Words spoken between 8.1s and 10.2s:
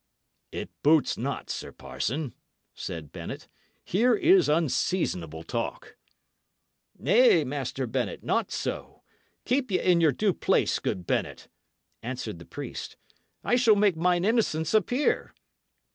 not so. Keep ye in your